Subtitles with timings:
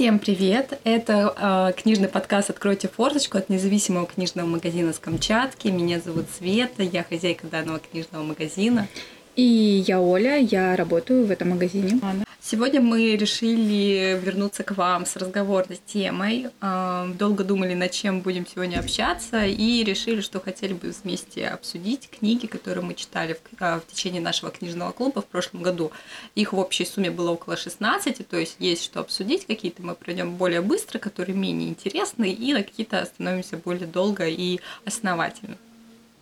[0.00, 0.80] Всем привет!
[0.84, 5.68] Это э, книжный подкаст «Откройте форточку» от независимого книжного магазина с Камчатки.
[5.68, 8.88] Меня зовут Света, я хозяйка данного книжного магазина.
[9.36, 9.42] И
[9.86, 12.00] я Оля, я работаю в этом магазине.
[12.42, 16.46] Сегодня мы решили вернуться к вам с разговорной темой.
[16.62, 22.08] А, долго думали, над чем будем сегодня общаться, и решили, что хотели бы вместе обсудить
[22.08, 25.92] книги, которые мы читали в, а, в течение нашего книжного клуба в прошлом году.
[26.34, 29.46] Их в общей сумме было около 16, то есть есть что обсудить.
[29.46, 34.60] Какие-то мы пройдем более быстро, которые менее интересны, и на какие-то остановимся более долго и
[34.86, 35.58] основательно.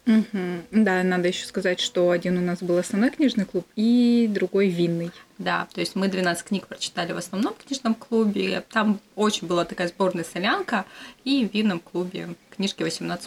[0.09, 0.83] Угу.
[0.85, 5.11] Да, надо еще сказать, что один у нас был основной книжный клуб и другой винный.
[5.37, 8.65] Да, то есть мы 12 книг прочитали в основном книжном клубе.
[8.73, 10.87] Там очень была такая сборная солянка,
[11.25, 13.21] и в винном клубе книжки 18+.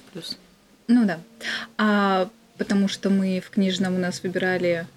[0.88, 1.20] Ну да.
[1.78, 2.28] А
[2.58, 4.88] потому что мы в книжном у нас выбирали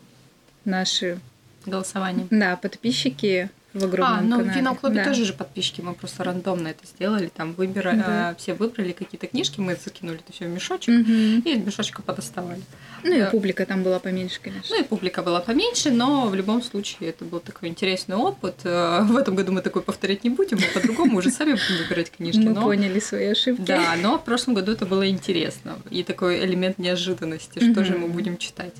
[0.64, 1.18] наши
[1.66, 2.26] голосование.
[2.30, 4.50] Да, подписчики в огромном А, ну канале.
[4.50, 5.04] в Виноклубе да.
[5.04, 8.34] тоже же подписчики, мы просто рандомно это сделали, там выбирали, Да.
[8.38, 11.40] все выбрали какие-то книжки, мы закинули это все в мешочек Мгм.
[11.40, 12.62] и из мешочка подоставали.
[13.02, 13.26] Ну и Да.
[13.30, 14.74] публика там была поменьше, конечно.
[14.74, 18.60] Ну и публика была поменьше, но в любом случае это был такой интересный опыт.
[18.64, 22.10] Э, В этом году мы такой повторять не будем, мы по-другому уже сами будем выбирать
[22.10, 22.38] книжки.
[22.38, 23.62] мы поняли свои ошибки.
[23.62, 25.76] Да, но в прошлом году это было интересно.
[25.90, 28.72] И такой элемент неожиданности, что же мы будем читать.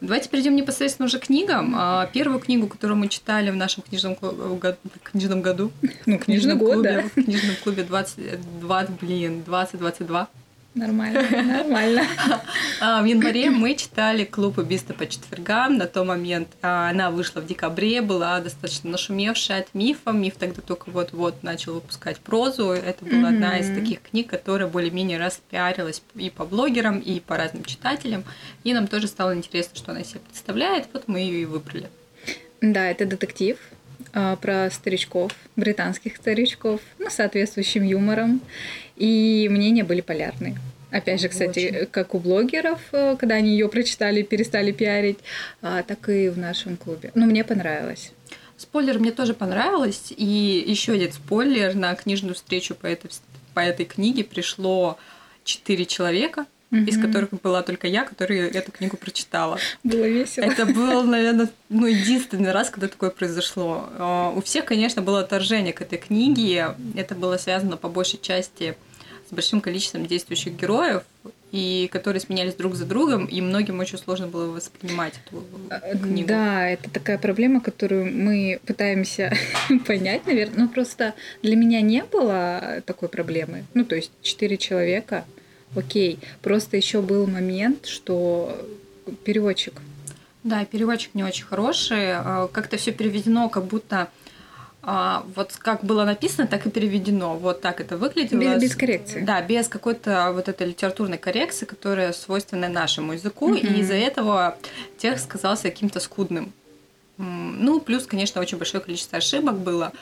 [0.00, 1.74] Давайте перейдем непосредственно уже к книгам.
[1.76, 5.72] А, Первую книгу, которую мы читали в нашем книжном, клу- го- книжном году,
[6.06, 7.22] Ну, книжном год, клубе, да.
[7.22, 10.28] в книжном клубе 22, блин, 2022.
[10.74, 12.02] Нормально, нормально.
[12.80, 15.76] А, В январе мы читали «Клуб убийства по четвергам».
[15.76, 20.12] На тот момент а, она вышла в декабре, была достаточно нашумевшая от мифа.
[20.12, 22.70] Миф тогда только вот-вот начал выпускать прозу.
[22.70, 27.64] Это была одна из таких книг, которая более-менее распиарилась и по блогерам, и по разным
[27.64, 28.24] читателям.
[28.62, 30.86] И нам тоже стало интересно, что она из себя представляет.
[30.92, 31.90] Вот мы ее и выбрали.
[32.60, 33.58] Да, это детектив
[34.12, 38.40] а, про старичков, британских старичков, ну, соответствующим юмором.
[38.96, 40.56] И мнения были полярные.
[40.90, 41.86] Опять же, кстати, Очень.
[41.86, 45.18] как у блогеров, э, когда они ее прочитали, перестали пиарить,
[45.62, 47.12] а, так и в нашем клубе.
[47.14, 48.12] Ну, мне понравилось.
[48.56, 50.12] Спойлер мне тоже понравилось.
[50.16, 51.74] И еще один спойлер.
[51.74, 53.10] На книжную встречу по этой,
[53.54, 54.98] по этой книге пришло
[55.44, 57.06] четыре человека, из Мгм.
[57.06, 59.58] которых была только я, которая эту книгу прочитала.
[59.82, 60.44] Было весело.
[60.44, 63.88] Это был, наверное, ну, единственный раз, когда такое произошло.
[63.98, 66.76] А, У всех, конечно, было отторжение к этой книге.
[66.96, 68.76] Это было связано по большей части
[69.28, 71.02] с большим количеством действующих героев,
[71.52, 76.28] и которые сменялись друг за другом, и многим очень сложно было воспринимать эту А, книгу.
[76.28, 79.32] Да, это такая проблема, которую мы пытаемся
[79.86, 80.60] понять, наверное.
[80.60, 83.64] Ну, просто для меня не было такой проблемы.
[83.74, 85.24] Ну, то есть четыре человека,
[85.76, 86.18] окей.
[86.42, 88.56] Просто еще был момент, что
[89.24, 89.74] переводчик.
[90.42, 92.12] Да, переводчик не очень хороший.
[92.12, 94.08] А, Как-то все переведено, как будто
[94.82, 97.36] а, вот как было написано, так и переведено.
[97.36, 98.40] Вот так это выглядело.
[98.40, 99.20] Без, без коррекции.
[99.20, 103.80] Да, без какой-то вот этой литературной коррекции, которая свойственна нашему языку, и Мгм.
[103.80, 104.56] из-за этого
[104.96, 106.52] текст казался каким-то скудным.
[107.20, 109.92] Ну, плюс, конечно, очень большое количество ошибок было.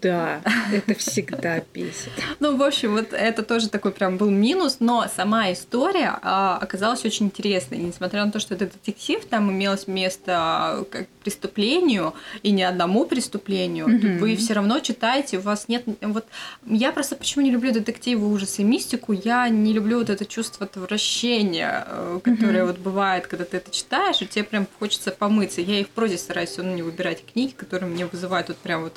[0.00, 0.40] Да,
[0.72, 2.10] это всегда бесит.
[2.40, 7.04] Ну, в общем, вот это тоже такой прям был минус, но сама история а, оказалась
[7.04, 7.78] очень интересной.
[7.78, 13.04] И несмотря на то, что это детектив, там имелось место как преступлению, и не одному
[13.06, 14.18] преступлению, Мгм.
[14.18, 15.84] вы все равно читаете, у вас нет...
[16.00, 16.26] Вот
[16.66, 20.66] я просто почему не люблю детективы, ужасы и мистику, я не люблю вот это чувство
[20.66, 22.66] отвращения, э, которое Мгм.
[22.72, 25.60] вот бывает, когда ты это читаешь, и тебе прям хочется помыться.
[25.60, 28.94] Я и в прозе стараюсь равно не выбирать книги, которые мне вызывают вот прям вот,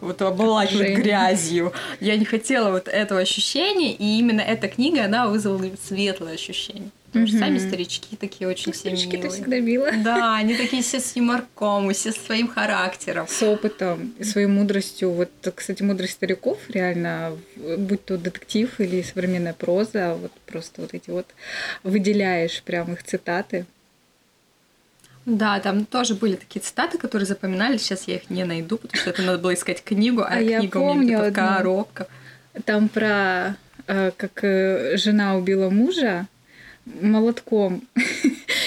[0.00, 0.96] вот обволакивать Жень.
[0.96, 1.72] грязью.
[2.00, 6.90] Я не хотела вот этого ощущения, и именно эта книга, она вызвала светлое ощущение.
[7.06, 7.46] Потому что Мгм.
[7.46, 9.30] сами старички такие очень все Старички милые.
[9.30, 9.90] всегда мила.
[10.04, 13.26] Да, они такие все с юморком, все со своим характером.
[13.26, 15.10] С опытом своей мудростью.
[15.12, 21.08] Вот, кстати, мудрость стариков реально, будь то детектив или современная проза, вот просто вот эти
[21.08, 21.26] вот
[21.82, 23.64] выделяешь прям их цитаты.
[25.28, 27.82] Да, там тоже были такие цитаты, которые запоминались.
[27.82, 30.60] Сейчас я их не найду, потому что это надо было искать книгу, а, А я
[30.60, 32.06] книга у меня помню где-то в коробках.
[32.64, 33.54] Там про
[33.86, 36.26] э, как э, жена убила мужа
[37.00, 37.82] молотком.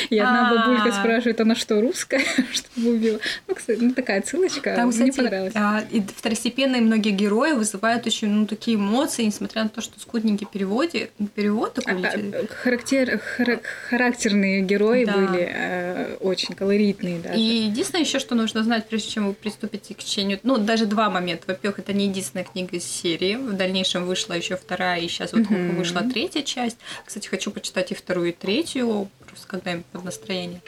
[0.09, 0.55] И одна А.
[0.67, 2.21] бабулька спрашивает, она что, русская?
[2.51, 3.19] Чтобы убила?
[3.47, 4.75] Ну, кстати, ну такая отсылочка.
[4.75, 5.53] Там, Мне кстати, понравилось.
[5.55, 10.47] а, и второстепенные многие герои вызывают очень ну, такие эмоции, несмотря на то, что скудненький
[10.51, 15.13] переводе, перевод такой А, а, Характер, хара- характерные герои Да.
[15.13, 17.39] были очень колоритные даже.
[17.39, 21.09] И единственное еще, что нужно знать, прежде чем вы приступите к чтению, ну, даже два
[21.09, 21.45] момента.
[21.47, 23.35] Во-первых, это не единственная книга из серии.
[23.35, 26.77] В дальнейшем вышла еще вторая, и сейчас вот вышла третья часть.
[27.05, 29.09] Кстати, хочу почитать и вторую, и третью.
[29.31, 30.61] просто когда им под настроение.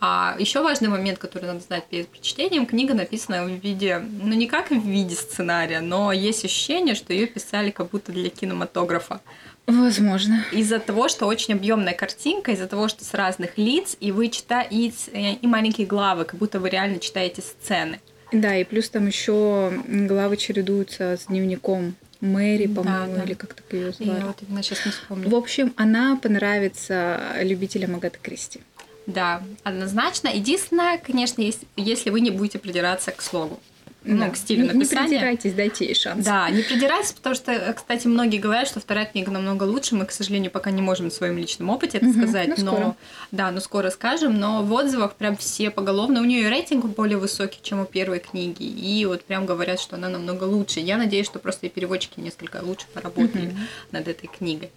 [0.00, 4.46] А еще важный момент, который надо знать перед прочтением, книга написана в виде, ну не
[4.46, 9.20] как в виде сценария, но есть ощущение, что ее писали как будто для кинематографа.
[9.66, 10.44] Возможно.
[10.50, 15.38] Из-за того, что очень объемная картинка, из-за того, что с разных лиц, и вы читаете
[15.40, 18.00] и маленькие главы, как будто вы реально читаете сцены.
[18.32, 23.24] Да, и плюс там еще главы чередуются с дневником Мэри, по-моему, да, да.
[23.24, 24.20] или как так ее звали.
[24.20, 25.28] Я вот именно сейчас не вспомню.
[25.28, 28.60] В общем, она понравится любителям Агаты Кристи.
[29.06, 30.28] Да, однозначно.
[30.28, 31.42] Единственное, конечно,
[31.76, 33.58] если вы не будете придираться к слогу.
[34.04, 34.30] Ну, да.
[34.30, 35.02] к стилю написания.
[35.02, 36.24] Не придирайтесь, дайте ей шанс.
[36.24, 39.94] Да, не придирайтесь, потому что, кстати, многие говорят, что вторая книга намного лучше.
[39.94, 42.72] Мы, к сожалению, пока не можем в своем личном опыте это угу, сказать, ну, но
[42.72, 42.96] скоро.
[43.30, 44.38] да, ну скоро скажем.
[44.38, 46.20] Но в отзывах прям все поголовно.
[46.20, 50.08] У нее рейтинг более высокий, чем у первой книги, и вот прям говорят, что она
[50.08, 50.80] намного лучше.
[50.80, 53.56] Я надеюсь, что просто и переводчики несколько лучше поработали угу.
[53.92, 54.70] над этой книгой.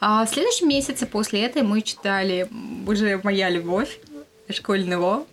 [0.00, 2.48] А в следующем месяце после этой мы читали
[2.86, 3.98] уже «Моя любовь»
[4.50, 5.24] Школьного.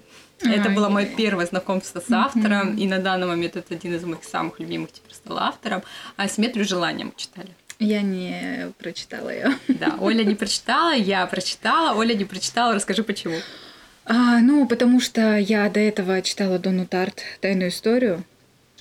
[0.42, 4.24] Это было мое первое знакомство с автором, и на данный момент это один из моих
[4.24, 5.84] самых любимых теперь стал автором.
[6.18, 7.50] А «Симметрию желания» мы читали.
[7.80, 9.52] Я не прочитала ее.
[9.68, 12.74] Да, Оля не прочитала, я прочитала, Оля не прочитала.
[12.74, 13.38] Расскажи, почему.
[14.06, 18.24] А, ну, потому что я до этого читала Дону Тарт «Тайную историю».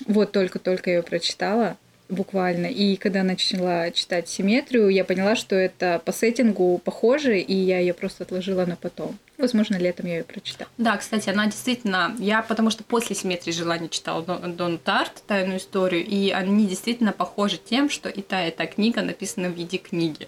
[0.05, 1.77] Вот только-только ее прочитала
[2.09, 2.65] буквально.
[2.67, 7.93] И когда начала читать симметрию, я поняла, что это по сеттингу похоже, и я ее
[7.93, 9.17] просто отложила на потом.
[9.37, 10.69] Возможно, летом я ее прочитаю.
[10.77, 12.15] Да, кстати, она действительно...
[12.19, 17.13] Я потому что после «Симметрии желания» читала Дон, Дон Тарт «Тайную историю», и они действительно
[17.13, 20.27] похожи тем, что и та, и та книга написана в виде книги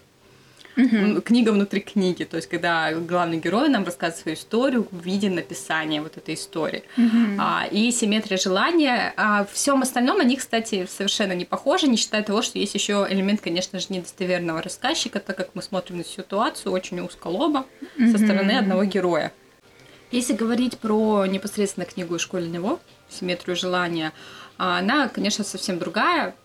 [0.86, 1.22] угу.
[1.22, 6.02] книга внутри книги, то есть когда главный герой нам рассказывает свою историю в виде написания
[6.02, 6.84] вот этой истории.
[6.98, 7.38] Угу.
[7.40, 9.14] А, и симметрия желания.
[9.18, 13.08] А в всем остальном они, кстати, совершенно не похожи, не считая того, что есть еще
[13.10, 17.66] элемент, конечно же, недостоверного рассказчика, так как мы смотрим на ситуацию очень узколоба
[17.98, 18.12] угу.
[18.12, 19.32] со стороны одного героя.
[20.12, 22.80] Если говорить про непосредственно книгу школьного
[23.10, 24.12] «Симметрию желания»,
[24.58, 26.36] она, конечно, совсем другая.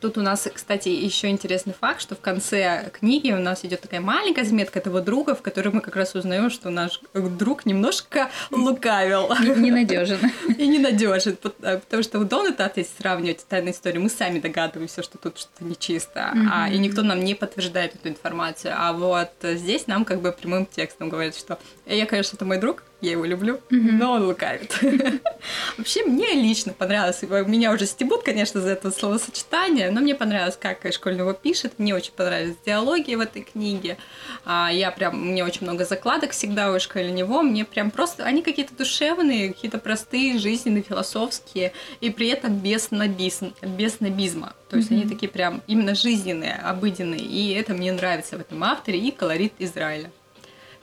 [0.00, 4.00] Тут у нас, кстати, еще интересный факт, что в конце книги у нас идет такая
[4.00, 9.28] маленькая заметка этого друга, в которой мы как раз узнаем, что наш друг немножко лукавил.
[9.56, 10.18] Ненадежен.
[10.58, 15.02] И ненадежен, э, потому что у Дона Тата, если сравнивать тайную историю, мы сами догадываемся,
[15.02, 18.74] что тут что-то нечисто, а, и никто нам не подтверждает эту информацию.
[18.76, 22.82] А вот здесь нам как бы прямым текстом говорят, что я, конечно, это мой друг,
[23.02, 23.92] я его люблю, mm-hmm.
[23.92, 24.78] но он лукавит.
[25.76, 27.20] Вообще, мне лично понравилось.
[27.22, 31.74] Меня уже стебут, конечно, за это словосочетание, но мне понравилось, как Школьного пишет.
[31.78, 33.98] Мне очень понравились диалоги в этой книге.
[34.44, 37.42] А, я прям, мне очень много закладок всегда у Школьного.
[37.42, 43.52] Мне прям просто, они какие-то душевные, какие-то простые, жизненные, философские, и при этом без, набизм,
[43.62, 44.54] без набизма.
[44.70, 44.94] То есть mm-hmm.
[44.94, 47.20] они такие прям именно жизненные, обыденные.
[47.20, 50.12] И это мне нравится в этом авторе и колорит Израиля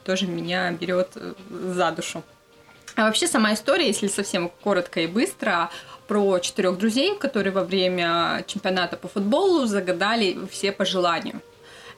[0.09, 2.23] тоже меня берет э, за душу.
[2.95, 5.69] А вообще сама история, если совсем коротко и быстро,
[6.07, 11.41] про четырех друзей, которые во время чемпионата по футболу загадали все по желанию.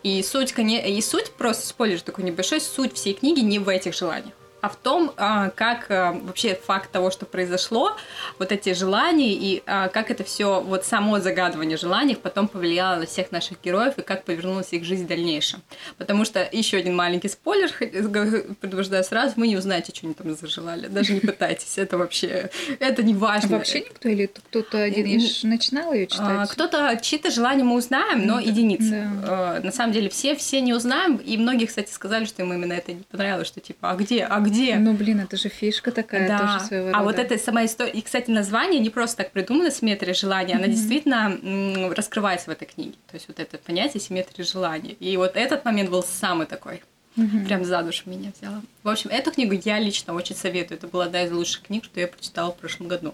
[0.04, 4.34] И суть, и суть, просто спойлер такой небольшой, суть всей книги не в этих желаниях
[4.62, 7.98] а в том, а, как а, вообще факт того, что произошло,
[8.38, 13.06] вот эти желания и а, как это все, вот само загадывание желаний потом повлияло на
[13.08, 15.62] всех наших героев и как повернулась их жизнь в дальнейшем.
[15.98, 20.88] Потому что еще один маленький спойлер, предупреждаю сразу, вы не узнаете, что они там зажелали.
[20.88, 23.58] Даже не пытайтесь, это вообще, это не важно.
[23.58, 26.50] вообще никто или кто-то один я начинал ее читать?
[26.52, 29.10] Кто-то, чьи-то желания мы узнаем, но единицы.
[29.25, 29.60] Да.
[29.63, 32.94] На самом деле все, все не узнаем, и многие, кстати, сказали, что им именно это
[32.94, 34.75] не понравилось, что типа, а где, а где где.
[34.75, 36.38] Ну, блин, это же фишка такая да.
[36.39, 37.00] тоже своего рода.
[37.00, 37.91] А вот эта сама история...
[37.91, 40.58] И, кстати, название не просто так придумано, симметрия желания, mm-hmm.
[40.58, 42.96] она действительно раскрывается в этой книге.
[43.10, 44.93] То есть вот это понятие симметрии желания.
[45.00, 46.81] И вот этот момент был самый такой.
[47.17, 47.46] Угу.
[47.46, 48.62] Прям за душу меня взяла.
[48.84, 50.77] В общем, эту книгу я лично очень советую.
[50.77, 53.13] Это была одна из лучших книг, что я прочитала в прошлом году.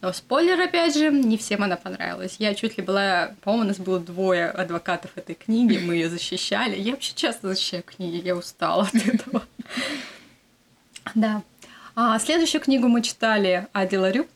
[0.00, 2.36] Но спойлер, опять же, не всем она понравилась.
[2.38, 3.34] Я чуть ли была...
[3.42, 6.78] По-моему, у нас было двое адвокатов этой книги, мы ее защищали.
[6.78, 9.42] Я вообще часто защищаю книги, я устала от этого.
[11.14, 11.42] Да.
[11.94, 14.26] А следующую книгу мы читали Ади Ларю,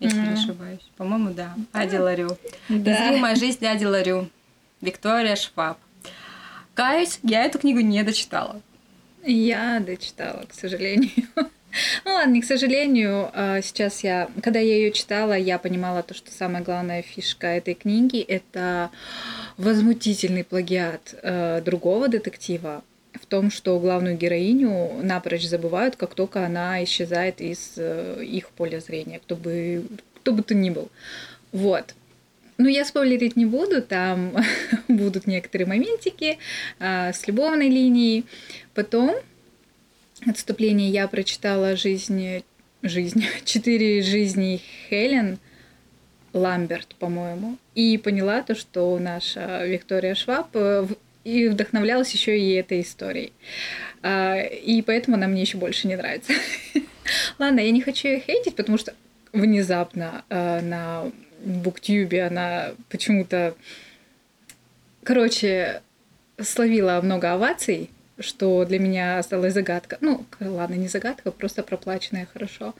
[0.00, 0.34] если mm-hmm.
[0.34, 0.90] не ошибаюсь.
[0.96, 1.54] По-моему, да.
[1.72, 1.80] да.
[1.80, 2.36] Ади Ларю.
[2.68, 2.92] Да.
[2.92, 4.28] Незримая жизнь Ади Ларю.
[4.80, 5.78] Виктория Шваб.
[6.74, 8.60] Каюсь, я эту книгу не дочитала.
[9.22, 11.10] Я дочитала, к сожалению.
[12.04, 16.14] Ну ладно, не к сожалению, а, сейчас я, когда я ее читала, я понимала то,
[16.14, 18.90] что самая главная фишка этой книги это
[19.56, 22.82] возмутительный плагиат э, другого детектива
[23.14, 28.80] в том, что главную героиню напрочь забывают, как только она исчезает из э, их поля
[28.80, 29.84] зрения, кто бы,
[30.16, 30.88] кто бы то ни был.
[31.52, 31.94] Вот.
[32.58, 34.36] Ну, я спойлерить не буду, там
[34.88, 36.38] будут некоторые моментики
[36.78, 38.26] а, с любовной линией.
[38.74, 39.16] Потом
[40.26, 42.42] отступление я прочитала «Жизнь...»
[42.82, 45.38] жизнь, четыре жизни Хелен
[46.32, 50.86] Ламберт, по-моему, и поняла то, что наша Виктория Шваб э,
[51.24, 53.32] и вдохновлялась еще и этой историей.
[54.02, 56.32] А, и поэтому она мне еще больше не нравится.
[57.38, 58.94] Ладно, я не хочу ее хейтить, потому что
[59.32, 61.10] внезапно э, на
[61.44, 63.54] буктюбе она почему-то,
[65.02, 65.82] короче,
[66.38, 69.98] словила много оваций, что для меня осталась загадка.
[70.00, 72.74] Ну, ладно, не загадка, просто проплаченная хорошо.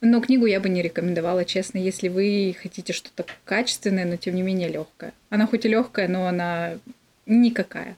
[0.00, 4.42] Но книгу я бы не рекомендовала, честно, если вы хотите что-то качественное, но тем не
[4.42, 5.12] менее легкое.
[5.28, 6.78] Она хоть и легкая, но она
[7.30, 7.96] никакая.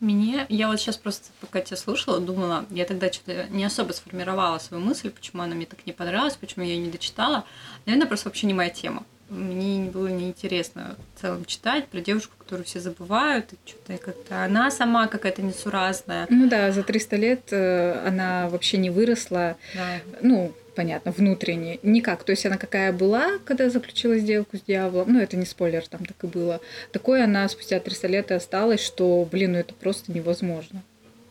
[0.00, 4.58] Мне, я вот сейчас просто, пока тебя слушала, думала, я тогда что-то не особо сформировала
[4.58, 7.44] свою мысль, почему она мне так не понравилась, почему я ее не дочитала.
[7.86, 9.04] Наверное, просто вообще не моя тема.
[9.28, 14.72] Мне было неинтересно в целом читать про девушку, которую все забывают, и что-то как-то она
[14.72, 16.26] сама какая-то несуразная.
[16.28, 19.56] Ну да, за 300 лет э, она вообще не выросла.
[19.74, 20.00] Да.
[20.20, 21.78] Ну, понятно, внутренне.
[21.82, 22.24] Никак.
[22.24, 26.04] То есть она какая была, когда заключила сделку с дьяволом, ну это не спойлер, там
[26.04, 26.60] так и было.
[26.92, 30.82] Такой она спустя 300 лет и осталась, что, блин, ну это просто невозможно.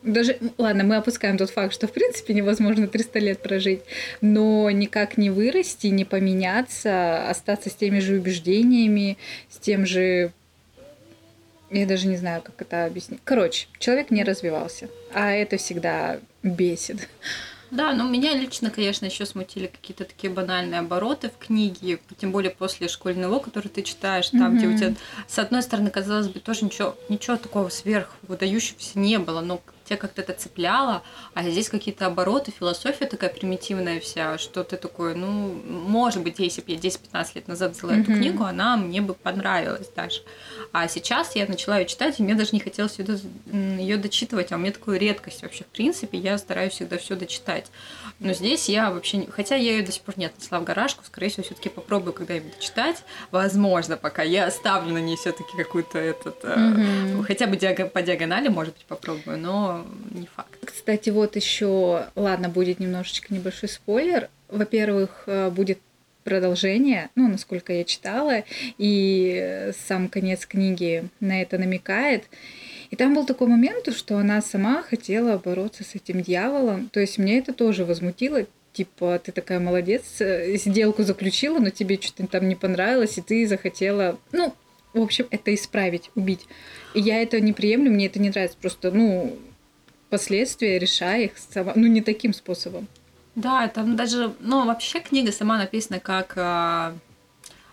[0.04, 3.82] Даже, ладно, мы опускаем тот факт, что в принципе невозможно 300 лет прожить,
[4.20, 9.18] но никак не вырасти, не поменяться, остаться с теми же убеждениями,
[9.50, 10.32] с тем же
[11.70, 13.22] я даже не знаю, как это объяснить.
[13.24, 17.08] Короче, человек не развивался, а это всегда бесит.
[17.72, 22.52] Да, но меня лично, конечно, еще смутили какие-то такие банальные обороты в книге, тем более
[22.52, 24.58] после школьного, который ты читаешь, там, mm-hmm.
[24.58, 24.96] где у тебя,
[25.28, 29.62] с одной стороны, казалось бы, тоже ничего, ничего такого сверх выдающегося не было, но
[29.92, 35.16] тебя как-то это цепляло, а здесь какие-то обороты, философия такая примитивная вся, что ты такой,
[35.16, 38.02] ну, может быть, если бы я 10-15 лет назад взяла mm-hmm.
[38.02, 40.22] эту книгу, она мне бы понравилась даже.
[40.72, 44.60] А сейчас я начала ее читать, и мне даже не хотелось ее дочитывать, а у
[44.60, 47.70] меня такую редкость вообще, в принципе, я стараюсь всегда все дочитать.
[48.20, 51.30] Но здесь я вообще, хотя я ее до сих пор не отнесла в гаражку, скорее
[51.30, 53.04] всего, все-таки попробую когда-нибудь читать.
[53.32, 57.24] Возможно, пока я оставлю на ней все-таки какую-то этот, mm-hmm.
[57.24, 59.81] хотя бы по диагонали, может быть, попробую, но
[60.12, 60.58] не факт.
[60.66, 64.30] Кстати, вот еще, ладно, будет немножечко небольшой спойлер.
[64.50, 65.80] Во-первых, э, будет
[66.24, 68.44] продолжение, ну, насколько я читала,
[68.78, 72.26] и сам конец книги на это намекает.
[72.92, 76.90] И там был такой момент, что она сама хотела бороться с этим дьяволом.
[76.90, 78.46] То есть мне это тоже возмутило.
[78.74, 83.46] Типа, ты такая молодец, э, сделку заключила, но тебе что-то там не понравилось, и ты
[83.46, 84.54] захотела, ну,
[84.94, 86.46] в общем, это исправить, убить.
[86.94, 88.58] И я это не приемлю, мне это не нравится.
[88.62, 89.38] Просто, ну,
[90.12, 92.88] последствия решай их сама, ну, не таким способом.
[93.34, 96.94] Да, там даже, ну, вообще книга сама написана как а,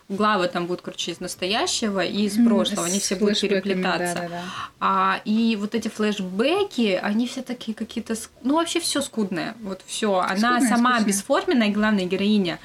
[0.09, 4.15] главы там будут, короче, из настоящего и из прошлого, они все будут переплетаться.
[4.15, 4.43] Да, да, да.
[4.81, 10.19] А, и вот эти флешбеки, они все такие какие-то, ну, вообще все скудное, вот все.
[10.19, 11.07] Она сама скучная.
[11.07, 12.59] бесформенная, главная героиня.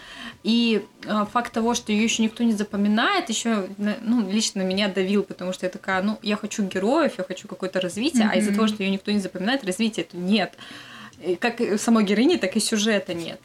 [0.44, 5.24] И э, факт того, что ее еще никто не запоминает, еще, ну, лично меня давил,
[5.24, 8.32] потому что я такая, ну, я хочу героев, я хочу какое-то развитие, mm-hmm.
[8.32, 10.54] а из-за того, что ее никто не запоминает, развития это нет
[11.40, 13.40] как самой героини, так и сюжета нет.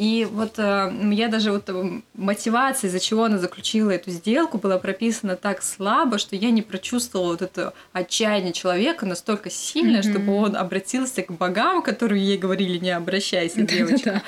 [0.00, 4.78] И вот э, я даже вот э, мотивация, из-за чего она заключила эту сделку, была
[4.78, 10.10] прописана так слабо, что я не прочувствовала вот это отчаяние человека настолько сильно, mm-hmm.
[10.10, 14.22] чтобы он обратился к богам, которые ей говорили, не обращайся, девочка.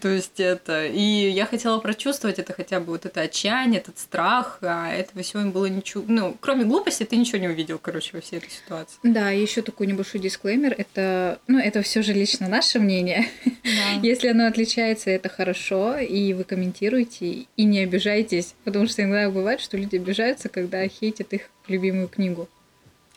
[0.00, 0.86] То есть это...
[0.86, 5.42] И я хотела прочувствовать это хотя бы вот это отчаяние, этот страх, а этого всего
[5.42, 6.04] им было ничего...
[6.06, 8.98] Ну, кроме глупости, ты ничего не увидел, короче, во всей этой ситуации.
[9.02, 10.76] Да, и еще такой небольшой дисклеймер.
[10.78, 13.26] Это, ну, это все же лично наше мнение.
[13.44, 14.00] Да.
[14.04, 19.60] Если оно отличается, это хорошо, и вы комментируете, и не обижайтесь, потому что иногда бывает,
[19.60, 22.48] что люди обижаются, когда хейтят их любимую книгу.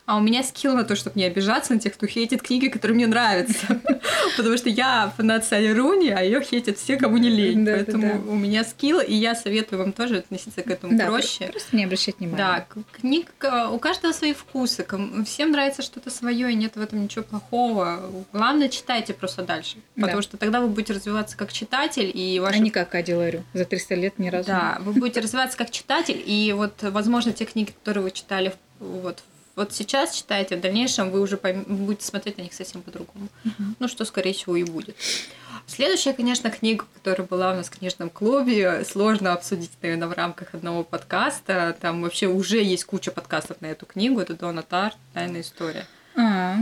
[0.10, 2.96] А у меня скилл на то, чтобы не обижаться на тех, кто хейтит книги, которые
[2.96, 3.80] мне нравятся.
[4.38, 7.64] Потому что я фанат Салли Руни, а ее хейтят все, кому не лень.
[7.64, 11.50] Поэтому у меня скилл, и я советую вам тоже относиться к этому проще.
[11.50, 12.38] Просто не обращать внимания.
[12.38, 13.32] Да, книг
[13.72, 14.84] у каждого свои вкусы.
[15.28, 18.00] Всем нравится что-то свое, и нет в этом ничего плохого.
[18.34, 19.78] Главное, читайте просто дальше.
[19.94, 22.58] Потому что тогда вы будете развиваться как читатель, и ваши...
[22.58, 23.44] А не как Ади Ларю.
[23.54, 24.48] За 300 лет ни разу.
[24.48, 29.22] Да, вы будете развиваться как читатель, и вот, возможно, те книги, которые вы читали вот
[29.60, 31.66] вот сейчас читаете, в дальнейшем вы уже пойм...
[31.68, 33.28] будете смотреть на них совсем по-другому.
[33.44, 33.76] Uh-huh.
[33.78, 34.96] Ну, что, скорее всего, и будет.
[35.68, 40.54] Следующая, конечно, книга, которая была у нас в книжном клубе, сложно обсудить, наверное, в рамках
[40.54, 41.76] одного подкаста.
[41.82, 44.22] Там вообще уже есть куча подкастов на эту книгу.
[44.22, 45.86] Это Дона Тарт «Тайная история».
[46.16, 46.56] А,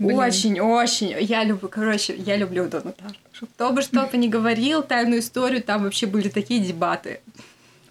[0.00, 1.16] очень, очень.
[1.18, 3.16] Я люблю, короче, я люблю Дона Тарт.
[3.54, 7.20] Кто бы что бы ни говорил, тайную историю, там вообще были такие дебаты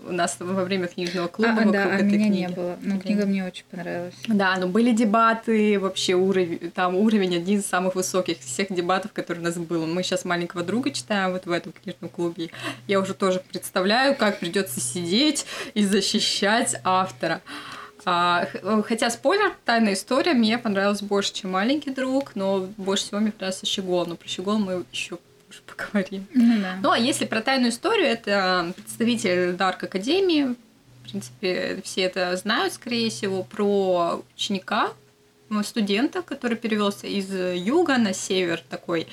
[0.08, 2.39] у нас во время книжного клуба А, да, а этой меня книги.
[2.41, 2.77] не было.
[2.81, 4.13] Ну, книга мне очень понравилась.
[4.27, 9.41] Да, но были дебаты, вообще уровень, там уровень один из самых высоких всех дебатов, которые
[9.41, 9.86] у нас был.
[9.86, 12.50] Мы сейчас маленького друга читаем вот в этом книжном клубе.
[12.88, 17.41] Я уже тоже представляю, как придется сидеть и защищать автора.
[18.03, 23.20] А, х- хотя спойлер, тайная история мне понравилась больше, чем маленький друг, но больше всего
[23.20, 24.08] мне понравился Щегол.
[24.08, 25.20] Но про Щегол мы еще
[25.89, 26.27] позже поговорим.
[26.33, 26.77] Ну да.
[26.81, 30.55] Ну, а если про тайную историю, это представитель Дарк Академии.
[31.03, 34.91] В принципе, все это знают, скорее всего, про ученика,
[35.63, 37.29] студента, который перевелся из
[37.67, 39.08] юга на север, такой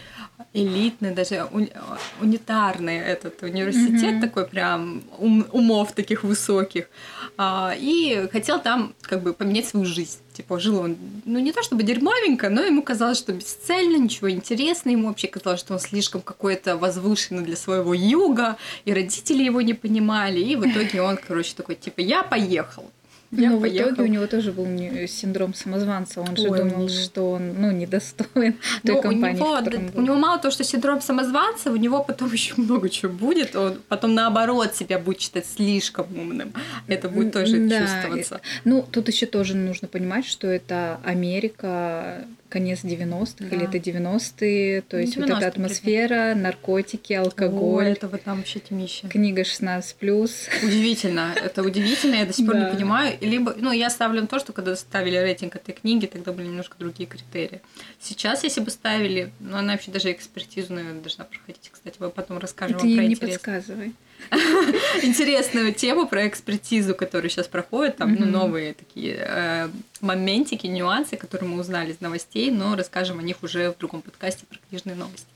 [0.54, 1.73] элитный, даже уни-
[2.21, 4.21] унитарный этот университет, Мгм.
[4.21, 6.88] такой прям ум- умов таких высоких.
[7.37, 10.18] А, и хотел там как бы поменять свою жизнь.
[10.33, 14.95] Типа жил он, ну не то чтобы дерьмовенько, но ему казалось, что бесцельно, ничего интересного.
[14.97, 19.75] Ему вообще казалось, что он слишком какой-то возвышенный для своего юга, и родители его не
[19.75, 20.38] понимали.
[20.40, 22.85] И в итоге он, короче, такой, типа, я поехал.
[23.30, 23.88] Я Но в поехал.
[23.92, 26.23] итоге у него тоже был не- синдром самозванца.
[26.23, 26.88] Он же Ой, думал, ну.
[26.88, 30.38] что он ну, недостоин той Ну, у компании, него, в котором да, у него мало
[30.38, 33.54] того, что синдром самозванца, у него потом еще много чего будет.
[33.54, 36.54] Он потом наоборот себя будет считать слишком умным.
[36.87, 38.40] Это будет тоже Да, чувствоваться.
[38.64, 43.56] Ну, тут еще тоже нужно понимать, что это Америка, конец 90-х Да.
[43.56, 48.22] или это 90-е, то Ну, есть вот 90-е эта атмосфера, наркотики, О, алкоголь, это вот
[48.22, 49.06] там вообще тьмище.
[49.08, 50.48] книга 16+.
[50.62, 52.68] Удивительно, это удивительно, я до сих пор Да.
[52.70, 53.16] не понимаю.
[53.20, 56.76] Либо, ну, я ставлю на то, что когда ставили рейтинг этой книги, тогда были немножко
[56.78, 57.60] другие критерии.
[58.00, 61.68] Сейчас, если бы ставили, ну, она вообще даже экспертизу, наверное, должна проходить.
[61.70, 63.92] Кстати, мы потом расскажем Ты вам про не интерес- подсказывай.
[65.02, 69.68] интересную тему про экспертизу, которая сейчас проходит, там ну, новые такие э,
[70.00, 74.44] моментики, нюансы, которые мы узнали из новостей, но расскажем о них уже в другом подкасте
[74.46, 75.26] про книжные новости.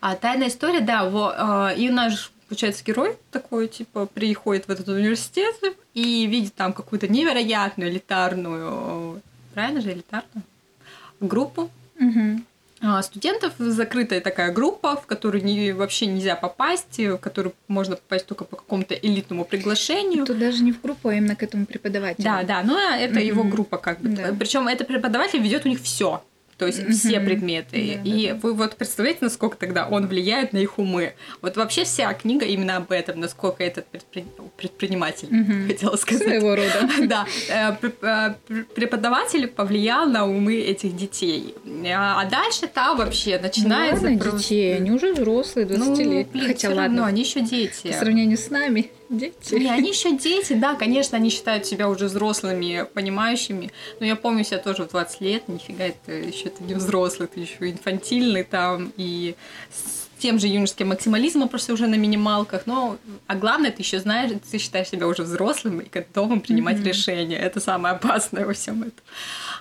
[0.00, 4.88] А тайная история, да, во, э, и наш получается герой такой, типа, приходит в этот
[4.88, 5.56] университет
[5.94, 9.20] и видит там какую-то невероятную элитарную, э,
[9.54, 10.44] правильно же, элитарную
[11.20, 12.44] группу Мгм.
[12.84, 18.26] А, студентов, закрытая такая группа, в которую не, вообще нельзя попасть, в которую можно попасть
[18.26, 20.26] только по какому-то элитному приглашению.
[20.26, 22.22] Тут даже не в группу, а именно к этому преподавателю.
[22.24, 23.50] Да, да, но это его Мгм.
[23.50, 24.10] группа как бы.
[24.10, 24.34] Да.
[24.38, 26.22] Причем этот преподаватель ведет у них все.
[26.58, 27.26] То есть все Мгм.
[27.26, 28.00] предметы.
[28.04, 28.34] Да, и да.
[28.36, 31.14] вы вот представляете, насколько тогда он влияет на их умы.
[31.42, 34.24] Вот вообще вся книга именно об этом, насколько этот предпри-
[34.56, 35.66] предприниматель, Мгм.
[35.68, 36.28] хотела сказать.
[36.28, 36.88] Своего рода.
[37.08, 41.54] Да, э, э, пр- преподаватель повлиял на умы этих детей.
[41.86, 46.12] А а дальше там вообще начинается Ну ладно, просто- детей, они уже взрослые, 20 Ну,
[46.12, 46.28] лет.
[46.32, 47.88] блин, Хотя ладно, равно, они еще дети.
[47.88, 49.54] по сравнению с нами, дети.
[49.54, 53.70] Не, они еще дети, да, конечно, они считают себя уже взрослыми, понимающими.
[54.00, 57.40] Но я помню себя тоже в 20 лет, нифига, это еще ты не взрослый, ты
[57.40, 59.34] еще инфантильный там, и
[59.72, 62.66] с тем же юношеским максимализмом, просто уже на минималках.
[62.66, 62.96] Но,
[63.26, 66.86] а главное, ты еще знаешь, ты считаешь себя уже взрослым и готовым принимать Мгм.
[66.86, 67.36] решения.
[67.36, 68.92] Это самое опасное во всем этом.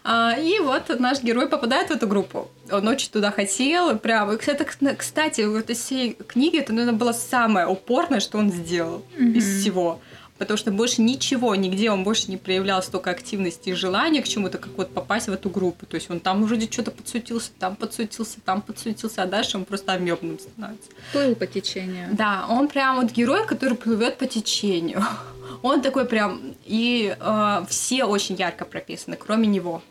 [0.04, 2.50] А, и вот наш герой попадает в эту группу.
[2.72, 4.32] Он очень туда хотел, прям.
[4.34, 9.46] и кстати, вот из всей книги это, наверное, было самое упорное, что он сделал из
[9.48, 9.60] Мгм.
[9.60, 10.02] всего.
[10.40, 14.58] Потому что больше ничего, нигде он больше не проявлял столько активности и желания к чему-то,
[14.58, 15.86] как вот попасть в эту группу.
[15.86, 19.94] То есть он там вроде что-то подсуетился, там подсуетился, там подсуетился, а дальше он просто
[19.94, 20.90] амебным становится.
[21.14, 22.10] Плыл по течению.
[22.12, 25.02] Да, он прям вот герой, который плывет по течению.
[25.62, 26.56] Он такой прям...
[26.66, 29.82] И э, все очень ярко прописаны, кроме него.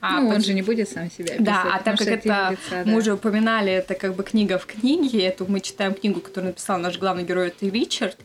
[0.00, 1.44] А ну, он же не будет сам себя описывать.
[1.44, 2.82] да, а так как это лица, да.
[2.84, 6.78] мы уже упоминали, это как бы книга в книге, эту мы читаем книгу, которую написал
[6.78, 8.16] наш главный герой, это Ричард,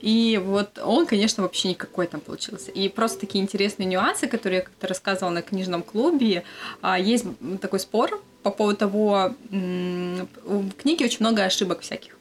[0.00, 2.70] и вот он, конечно, вообще никакой там получился.
[2.70, 6.42] И просто такие интересные нюансы, которые я как-то рассказывала на книжном клубе.
[6.80, 7.26] А, Есть
[7.60, 12.19] такой спор по поводу того, в книге очень много ошибок всяких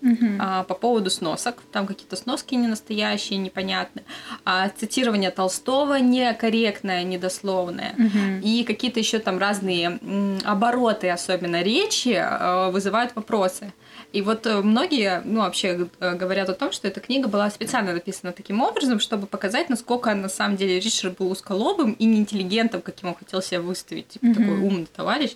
[0.00, 0.38] Мгм.
[0.40, 1.62] а, по поводу сносок.
[1.72, 4.04] Там какие-то сноски не настоящие, непонятные.
[4.44, 7.94] А, цитирование Толстого некорректное, недословное.
[7.96, 8.40] Мгм.
[8.40, 13.72] И какие-то еще там разные м, обороты, особенно речи, э, вызывают вопросы.
[14.12, 17.92] И вот э, многие, ну, вообще э, говорят о том, что эта книга была специально
[17.92, 23.10] написана таким образом, чтобы показать, насколько на самом деле Ричард был узколобым и неинтеллигентом, каким
[23.10, 24.34] он хотел себя выставить, типа Мгм.
[24.34, 25.32] такой умный товарищ.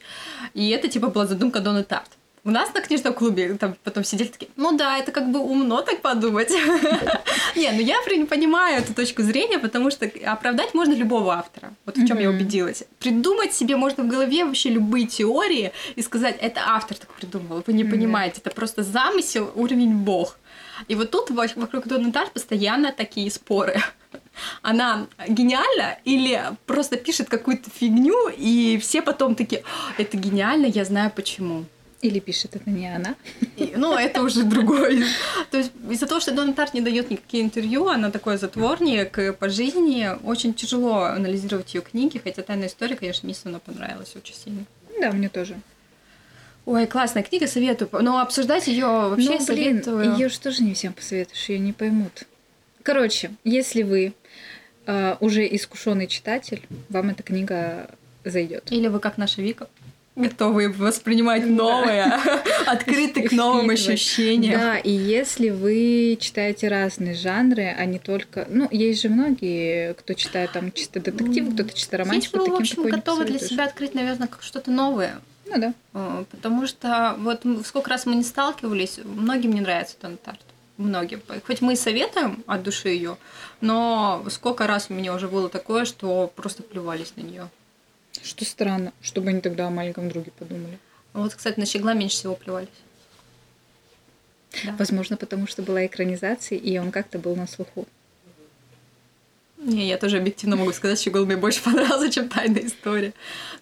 [0.55, 2.09] И это типа была задумка Дона Тарт.
[2.45, 5.81] У нас на книжном клубе там потом сидели такие, ну да, это как бы умно
[5.83, 6.51] так подумать.
[7.57, 11.73] Не, ну я понимаю эту точку зрения, потому что оправдать можно любого автора.
[11.87, 12.83] Вот в чем я убедилась.
[12.99, 17.63] Придумать себе можно в голове вообще любые теории и сказать, это автор так придумал.
[17.65, 20.37] Вы не понимаете, это просто замысел, уровень бог.
[20.89, 23.81] И вот тут во- вокруг Донны Тарт постоянно такие споры.
[24.63, 30.85] Она гениальна или просто пишет какую-то фигню, и все потом такие, «А, это гениально, я
[30.85, 31.67] знаю почему.
[32.03, 33.15] Или пишет это не она.
[33.57, 35.07] И, ну, это уже другое.
[35.53, 39.49] То есть из-за того, что Дона Тарт не дает никакие интервью, она такой затворник по
[39.49, 44.65] жизни, очень тяжело анализировать ее книги, хотя «Тайная история», конечно, мне все понравилась очень сильно.
[45.01, 45.55] Да, мне тоже.
[46.65, 47.89] Ой, классная книга, советую.
[48.03, 50.13] Но обсуждать ее вообще ну, блин, советую.
[50.15, 52.25] Ее же тоже не всем посоветуешь, ее не поймут.
[52.83, 54.13] Короче, если вы
[54.87, 57.91] э, уже искушенный читатель, вам эта книга
[58.25, 58.71] зайдет.
[58.71, 59.69] Или вы как наша Вика
[60.15, 62.21] готовы воспринимать новое,
[62.67, 64.61] открыты к новым ощущениям.
[64.61, 68.47] Да, и если вы читаете разные жанры, а не только...
[68.49, 72.39] Ну, есть же многие, кто читает там чисто детективы, кто-то чисто романтику.
[72.39, 75.21] Здесь вы, в общем, готовы для себя открыть, наверное, как что-то новое.
[75.47, 75.75] Ну да.
[75.95, 80.41] А, потому что вот сколько раз мы не сталкивались, многим не нравится Тантарт.
[80.79, 81.21] Многим.
[81.47, 83.19] Хоть мы и советуем от души ее,
[83.61, 87.49] но сколько раз у меня уже было такое, что просто плювались на нее.
[88.23, 90.79] Что странно, чтобы они тогда о маленьком друге подумали.
[91.13, 92.69] Вот, кстати, на Щегла меньше всего плевались.
[94.65, 94.75] Да.
[94.79, 97.87] Возможно, потому что была экранизация, и он как-то был на слуху.
[99.59, 103.13] Не, я тоже объективно могу сказать, Щегол мне больше понравился, чем Тайная история.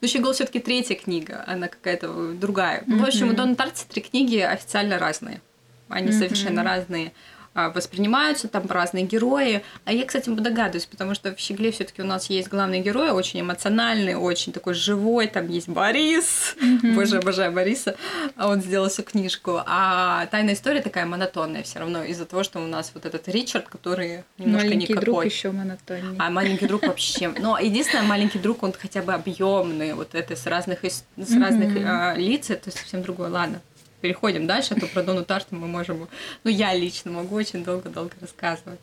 [0.01, 2.83] Но Щегол все таки третья книга, она какая-то другая.
[2.83, 2.99] Mm-hmm.
[2.99, 5.41] В общем, у Дона Тарти три книги официально разные.
[5.89, 6.19] Они mm-hmm.
[6.19, 7.13] совершенно разные.
[7.61, 9.63] А, воспринимаются, там разные герои.
[9.85, 13.11] А я, кстати, догадываюсь, потому что в «Щегле» все таки у нас есть главный герой,
[13.11, 16.95] очень эмоциональный, очень такой живой, там есть Борис, mm-hmm.
[16.95, 17.97] боже, обожаю Бориса,
[18.37, 19.61] а он сделал всю книжку.
[19.67, 23.69] А «Тайная история» такая монотонная все равно из-за того, что у нас вот этот Ричард,
[23.69, 25.05] который немножко маленький никакой.
[25.05, 26.17] друг еще монотоннее.
[26.19, 27.29] А маленький друг вообще.
[27.39, 32.15] Но единственное, маленький друг, он хотя бы объемный, вот это с разных, с разных а,
[32.17, 33.29] лиц, это совсем другое.
[33.29, 33.61] Ладно,
[34.01, 36.09] переходим дальше, а то про Дону Тарту мы можем,
[36.45, 38.81] ну я лично могу очень долго-долго рассказывать.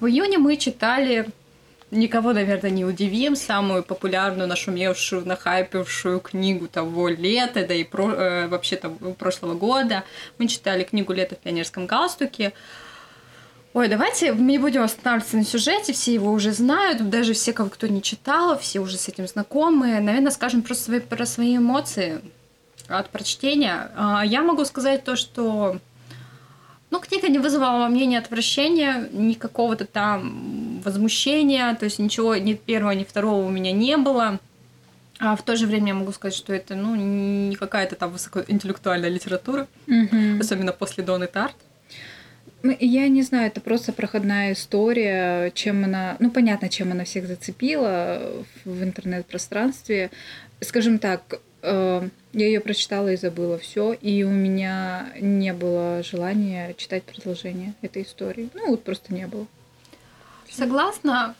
[0.00, 1.26] В июне мы читали,
[1.90, 8.48] никого, наверное, не удивим, самую популярную, нашумевшую, нахайпившую книгу того лета, да и про, э,
[8.48, 8.88] вообще-то
[9.18, 10.04] прошлого года.
[10.38, 12.52] Мы читали книгу «Лето в пионерском галстуке».
[13.72, 17.86] Ой, давайте мы не будем останавливаться на сюжете, все его уже знают, даже все, кто
[17.86, 20.00] не читал, все уже с этим знакомы.
[20.00, 22.20] Наверное, скажем просто свои, про свои эмоции,
[22.90, 23.90] от прочтения.
[23.96, 25.78] А, я могу сказать то, что
[26.90, 32.36] ну, книга не вызвала во мне ни отвращения, ни какого-то там возмущения, то есть ничего
[32.36, 34.40] ни первого, ни второго у меня не было.
[35.20, 39.10] А в то же время я могу сказать, что это ну, не какая-то там высокоинтеллектуальная
[39.10, 40.40] литература, mm-hmm.
[40.40, 41.54] особенно после Доны Тарт.
[42.62, 47.26] Ну, я не знаю, это просто проходная история, чем она, ну понятно, чем она всех
[47.26, 48.20] зацепила
[48.64, 50.10] в интернет-пространстве.
[50.60, 56.74] Скажем так, э, я ее прочитала и забыла все, и у меня не было желания
[56.76, 58.48] читать продолжение этой истории.
[58.54, 59.46] Ну, вот просто не было.
[60.60, 61.34] Согласна.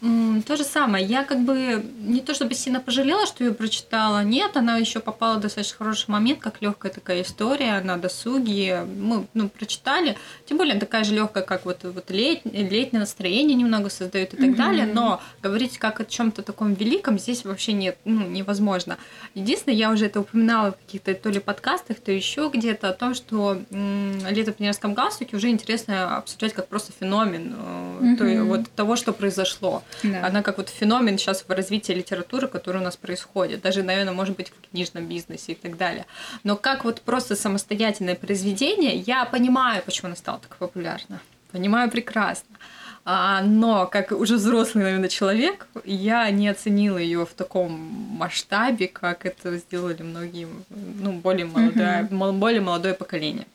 [0.46, 1.04] То же самое.
[1.04, 4.24] Я как бы не то чтобы сильно пожалела, что ее прочитала.
[4.24, 8.84] Нет, она еще попала в достаточно хороший момент, как легкая такая история на досуге.
[8.84, 10.16] Мы ну, прочитали.
[10.46, 14.46] Тем более такая же легкая, как вот, вот лет, летнее настроение немного создает и так
[14.46, 14.56] mm-hmm.
[14.56, 14.86] далее.
[14.86, 18.96] Но говорить как о чем-то таком великом здесь вообще нет, ну, невозможно.
[19.34, 23.14] Единственное, я уже это упоминала в каких-то то ли подкастах, то еще где-то о том,
[23.14, 28.16] что м- лето в пионерском галстуке уже интересно обсуждать как просто феномен mm-hmm.
[28.16, 29.82] то, вот того, что произошло.
[30.02, 30.26] Да.
[30.26, 33.60] Она как вот феномен сейчас в развитии литературы, который у нас происходит.
[33.60, 36.06] Даже, наверное, может быть, в книжном бизнесе и так далее.
[36.44, 41.20] Но как вот просто самостоятельное произведение, я понимаю, почему она стала так популярна.
[41.52, 42.56] Понимаю прекрасно.
[43.04, 49.24] А, но как уже взрослый, наверное, человек, я не оценила ее в таком масштабе, как
[49.24, 52.32] это сделали многие, ну, более молодое, mm-hmm.
[52.32, 53.46] более молодое поколение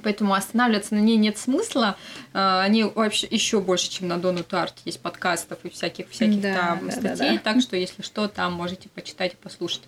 [0.00, 1.96] поэтому останавливаться на ней нет смысла.
[2.32, 6.54] А, они вообще еще больше, чем на Дону Тарт, есть подкастов и всяких всяких да,
[6.54, 7.38] там да, статей, да, да.
[7.38, 9.82] так что если что, там можете почитать и послушать.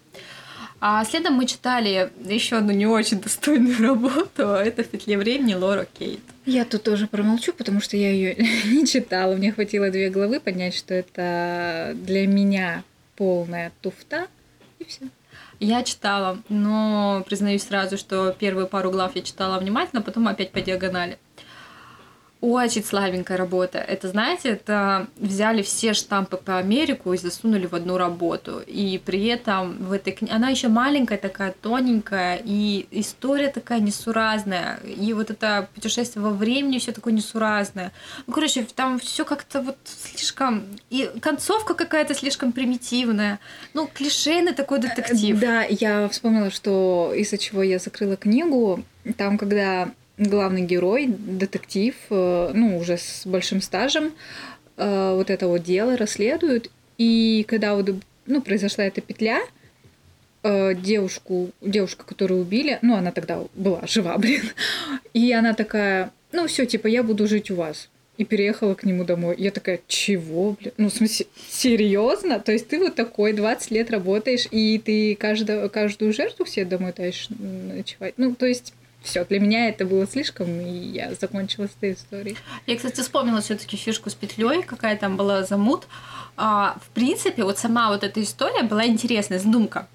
[0.85, 4.42] А следом мы читали еще одну не очень достойную работу.
[4.42, 6.20] Это в петле времени Лора Кейт.
[6.44, 9.37] Я тут тоже промолчу, потому что я ее не читала.
[9.37, 12.83] Мне хватило две главы понять, что это для меня
[13.14, 14.27] полная туфта,
[14.81, 15.07] и все.
[15.64, 20.61] Я читала, но признаюсь сразу, что первые пару глав я читала внимательно, потом опять по
[20.61, 21.20] диагонали.
[22.42, 23.78] Очень слабенькая работа.
[23.78, 28.61] Это, знаете, это взяли все штампы по Америку и засунули в одну работу.
[28.66, 30.35] И при этом в этой книге...
[30.35, 34.81] Она еще маленькая такая, тоненькая, и история такая несуразная.
[34.81, 37.92] И вот это путешествие во времени все такое несуразное.
[38.26, 40.64] Ну, короче, там все как-то вот слишком...
[40.90, 43.38] И концовка какая-то слишком примитивная.
[43.72, 45.38] Ну, клишейный такой детектив.
[45.38, 48.83] Да, я вспомнила, что из-за чего я закрыла книгу.
[49.16, 49.92] Там, когда
[50.28, 54.12] главный герой, детектив, э, ну, уже с большим стажем,
[54.76, 56.70] э, вот это вот дело расследуют.
[56.98, 57.90] И когда вот,
[58.26, 59.40] ну, произошла эта петля,
[60.42, 64.42] э, девушку, девушка, которую убили, ну, она тогда была жива, блин,
[65.14, 67.88] и она такая, ну, все, типа, я буду жить у вас.
[68.18, 69.35] И переехала к нему домой.
[69.38, 70.74] Я такая, чего, блин?
[70.76, 72.40] Ну, в смысле, серьезно?
[72.40, 76.92] То есть ты вот такой 20 лет работаешь, и ты каждую, каждую жертву себе домой
[76.92, 78.14] таешь ночевать?
[78.18, 82.36] Ну, то есть все, для меня это было слишком, и я закончила с этой историей.
[82.66, 85.86] Я, кстати, вспомнила все-таки фишку с петлей, какая там была замут.
[86.36, 89.88] А, в принципе, вот сама вот эта история была интересная, задумка.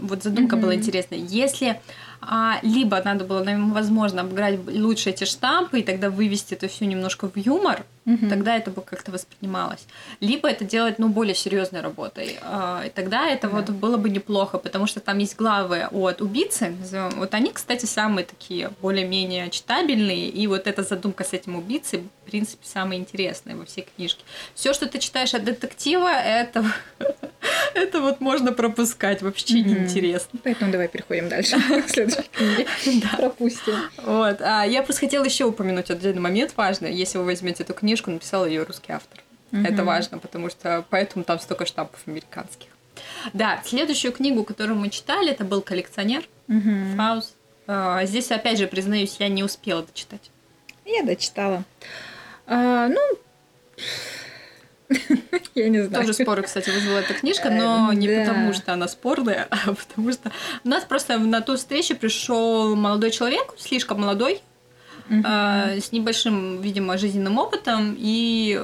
[0.00, 0.60] Вот задумка mm-hmm.
[0.60, 1.18] была интересная.
[1.18, 1.80] Если
[2.26, 7.28] а, либо надо было, возможно, обыграть лучше эти штампы и тогда вывести это все немножко
[7.28, 8.28] в юмор, угу.
[8.28, 9.86] тогда это бы как-то воспринималось.
[10.20, 12.38] Либо это делать, ну, более серьезной работой.
[12.42, 13.56] А, и тогда это да.
[13.56, 16.74] вот было бы неплохо, потому что там есть главы от убийцы,
[17.16, 22.30] вот они, кстати, самые такие более-менее читабельные, и вот эта задумка с этим убийцей, в
[22.30, 24.24] принципе, самая интересная во всей книжке.
[24.54, 26.64] Все, что ты читаешь от детектива, это,
[27.74, 29.68] это вот можно пропускать, вообще угу.
[29.68, 30.38] неинтересно.
[30.42, 31.56] Поэтому давай переходим дальше
[33.16, 33.74] Пропустим.
[33.98, 34.40] Вот.
[34.40, 36.94] А я просто хотела еще упомянуть один момент важный.
[36.94, 39.20] Если вы возьмете эту книжку, написал ее русский автор.
[39.52, 42.68] Это важно, потому что поэтому там столько штампов американских.
[43.32, 46.24] Да, следующую книгу, которую мы читали, это был коллекционер.
[47.66, 50.30] А, здесь, опять же, признаюсь, я не успела дочитать.
[50.84, 51.64] Я дочитала.
[52.46, 53.00] А, ну,
[55.54, 56.04] Я не знаю.
[56.04, 58.20] Тоже споры, кстати, вызвала эта книжка, но не да.
[58.20, 60.32] потому, что она спорная, а потому что
[60.64, 64.40] у нас просто на ту встречу пришел молодой человек, слишком молодой,
[65.10, 65.22] угу.
[65.24, 68.60] э, с небольшим, видимо, жизненным опытом, и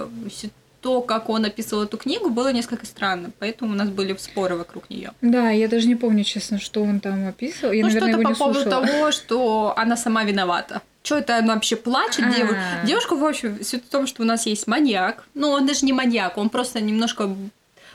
[0.81, 4.89] то, как он описывал эту книгу, было несколько странно, поэтому у нас были споры вокруг
[4.89, 5.13] нее.
[5.21, 7.73] Да, я даже не помню, честно, что он там описывал.
[7.73, 8.87] Я, ну, наверное, что-то по поводу слушала.
[8.87, 10.81] того, что она сама виновата.
[11.11, 12.33] Что это она вообще плачет?
[12.33, 15.25] Девушка, девушка, в общем, суть в том, что у нас есть маньяк.
[15.35, 17.29] Ну, он даже не маньяк, он просто немножко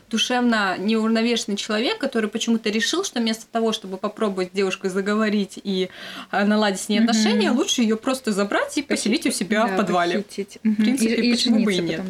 [0.10, 5.90] душевно неуравновешенный человек, который почему-то решил, что вместо того, чтобы попробовать с девушкой заговорить и
[6.32, 7.56] а, наладить с ней отношения, mm-hmm.
[7.56, 10.20] лучше ее просто забрать и поселить у себя да, в подвале.
[10.20, 10.60] Похитить.
[10.64, 12.02] В принципе, и, почему и бы и нет.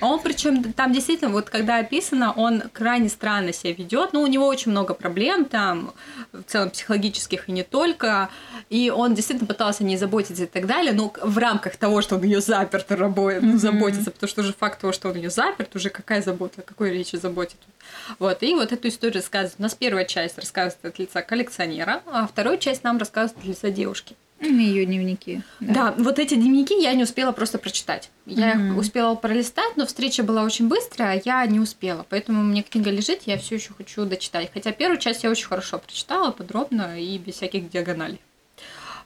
[0.00, 0.12] Потом.
[0.12, 4.12] Он причем там действительно, вот когда описано, он крайне странно себя ведет.
[4.12, 5.92] Ну, у него очень много проблем там,
[6.32, 8.30] в целом психологических и не только.
[8.68, 12.22] И он действительно пытался не заботиться и так далее, но в рамках того, что он
[12.22, 13.58] ее заперт, работает, mm-hmm.
[13.58, 17.16] заботится, потому что уже факт того, что он ее заперт, уже какая забота, какой речи
[17.16, 18.18] забота тут.
[18.18, 19.54] Вот, и вот эту историю рассказывает.
[19.58, 23.70] У нас первая часть рассказывает от лица коллекционера, а вторую часть нам рассказывает от лица
[23.70, 24.16] девушки.
[24.40, 25.42] Ее дневники.
[25.60, 25.72] Да.
[25.72, 28.10] да, вот эти дневники я не успела просто прочитать.
[28.26, 28.76] Я mm-hmm.
[28.76, 32.04] успела пролистать, но встреча была очень быстрая, а я не успела.
[32.08, 34.50] Поэтому у меня книга лежит, я все еще хочу дочитать.
[34.52, 38.20] Хотя первую часть я очень хорошо прочитала, подробно и без всяких диагоналей.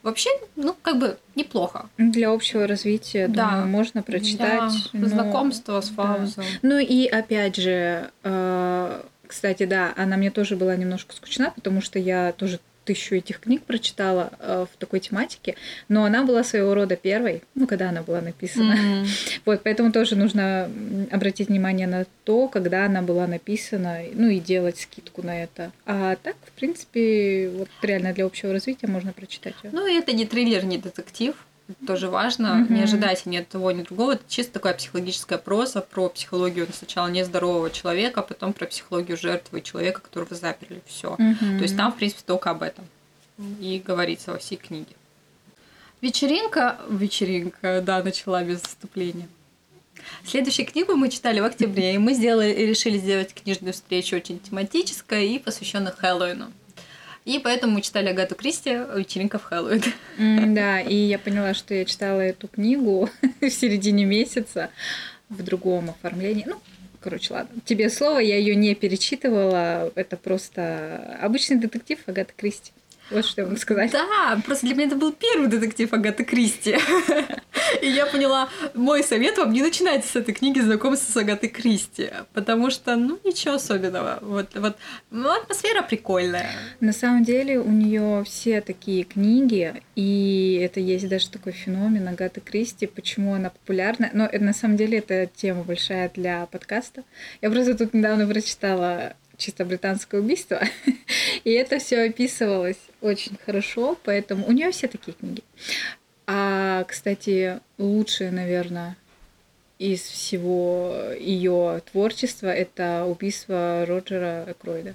[0.03, 1.89] Вообще, ну, как бы неплохо.
[1.99, 3.51] Для общего развития, да.
[3.51, 4.73] думаю, можно прочитать.
[4.93, 5.09] Да, но...
[5.09, 6.45] знакомство с Фаузом.
[6.45, 6.59] Да.
[6.63, 11.99] Ну и опять же, э, кстати, да, она мне тоже была немножко скучна, потому что
[11.99, 15.55] я тоже тысячу этих книг прочитала э, в такой тематике,
[15.89, 18.73] но она была своего рода первой, ну, когда она была написана.
[18.73, 19.07] Mm-hmm.
[19.45, 20.71] Вот, поэтому тоже нужно
[21.11, 25.71] обратить внимание на то, когда она была написана, ну, и делать скидку на это.
[25.85, 29.71] А так, в принципе, вот реально для общего развития можно прочитать её.
[29.75, 31.35] Ну, это не триллер, не детектив.
[31.87, 32.67] Тоже важно.
[32.69, 32.73] Mm-hmm.
[32.73, 34.13] Не ожидайте ни от того, ни от другого.
[34.13, 39.61] Это чисто такая психологическая проза про психологию сначала нездорового человека, а потом про психологию жертвы
[39.61, 40.83] человека, которого заперли.
[40.87, 41.15] Все.
[41.15, 41.59] Mm-hmm.
[41.59, 42.87] То есть там, в принципе, только об этом
[43.61, 44.95] и говорится во всей книге.
[46.01, 49.29] Вечеринка, вечеринка, да, начала без вступления.
[50.25, 55.23] Следующую книгу мы читали в октябре, и мы сделали, решили сделать книжную встречу очень тематическую
[55.23, 56.53] и посвященную Хэллоуину.
[57.29, 59.83] И поэтому мы читали Агату Кристи «Вечеринка в Хэллоуин».
[60.55, 63.11] Да, и я поняла, что я читала эту книгу
[63.43, 64.71] в середине месяца
[65.29, 66.45] в другом оформлении.
[66.47, 66.57] Ну,
[67.01, 67.61] короче, ладно.
[67.67, 69.93] Тебе слово, я ее не перечитывала.
[69.95, 72.73] Это просто обычный детектив Агаты Кристи.
[73.11, 73.91] Вот что я могу сказать.
[73.91, 76.77] Да, просто для меня это был первый детектив Агаты Кристи.
[77.83, 82.11] И я поняла, мой совет вам не начинайте с этой книги знакомиться с Агатой Кристи,
[82.33, 84.19] потому что, ну, ничего особенного.
[84.23, 84.77] Вот, вот,
[85.11, 86.51] ну, атмосфера прикольная.
[86.81, 92.41] На самом деле у нее все такие книги, и это есть даже такой феномен Агаты
[92.41, 94.11] Кристи, почему она популярна.
[94.13, 97.05] Но это, на самом деле это тема большая для подкаста.
[97.43, 100.61] Я просто тут недавно прочитала чисто британское убийство.
[101.45, 105.43] И это все описывалось очень хорошо, поэтому у нее все такие книги.
[106.27, 108.97] А, кстати, лучшее, наверное,
[109.79, 114.95] из всего ее творчества это убийство Роджера Экройда.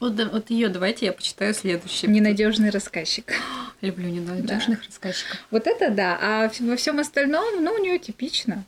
[0.00, 2.06] Вот, вот ее давайте я почитаю следующий.
[2.06, 3.32] Ненадежный рассказчик.
[3.80, 4.86] Люблю ненадежных да.
[4.86, 5.38] рассказчиков.
[5.50, 6.18] Вот это да.
[6.20, 8.64] А во всем остальном, ну, у нее типично.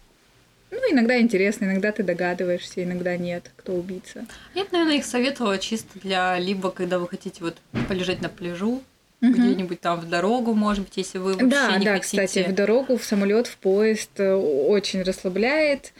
[0.70, 4.26] Ну, иногда интересно, иногда ты догадываешься, иногда нет, кто убийца.
[4.54, 7.56] Я бы, наверное, их советовала чисто для либо, когда вы хотите вот
[7.88, 8.82] полежать на пляжу,
[9.20, 9.32] угу.
[9.32, 12.26] где-нибудь там в дорогу, может быть, если вы вообще да, не да, хотите.
[12.26, 15.92] кстати, в дорогу, в самолет, в поезд э, очень расслабляет.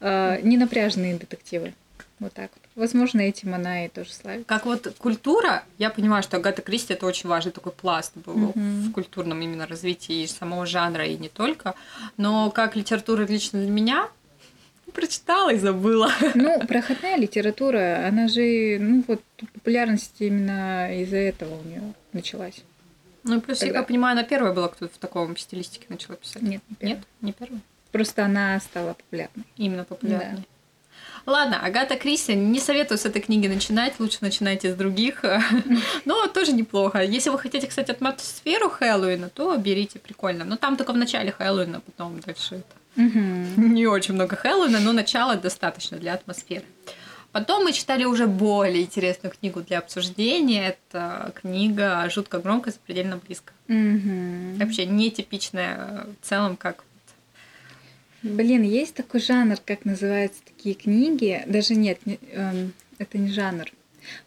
[0.00, 1.74] Э, не напряженные детективы.
[2.18, 2.63] Вот так вот.
[2.74, 4.48] Возможно, этим она и тоже славится.
[4.48, 8.88] Как вот культура, я понимаю, что Агата Кристи это очень важный такой пласт был mm-hmm.
[8.88, 11.74] в культурном именно развитии самого жанра и не только.
[12.16, 14.08] Но как литература лично для меня,
[14.92, 16.10] прочитала и забыла.
[16.34, 22.62] Ну, проходная литература, она же, ну вот, популярность именно из-за этого у нее началась.
[23.22, 23.78] Ну, плюс, Тогда...
[23.78, 26.42] я понимаю, она первая была, кто в таком стилистике начала писать.
[26.42, 26.96] Нет, не первая.
[26.96, 27.60] Нет, не первая.
[27.92, 29.44] Просто она стала популярной.
[29.56, 30.36] Именно популярной.
[30.36, 30.42] Да.
[31.26, 35.24] Ладно, Агата Кристи, не советую с этой книги начинать, лучше начинайте с других.
[36.04, 37.02] Но тоже неплохо.
[37.02, 40.44] Если вы хотите, кстати, атмосферу Хэллоуина, то берите, прикольно.
[40.44, 43.02] Но там только в начале Хэллоуина, потом дальше это.
[43.56, 46.64] Не очень много Хэллоуина, но начало достаточно для атмосферы.
[47.32, 50.68] Потом мы читали уже более интересную книгу для обсуждения.
[50.68, 53.52] Это книга «Жутко громко, запредельно близко».
[53.68, 54.58] Угу.
[54.58, 56.84] Вообще нетипичная в целом, как
[58.24, 61.42] Блин, есть такой жанр, как называются такие книги.
[61.46, 63.70] Даже нет, не, эм, это не жанр.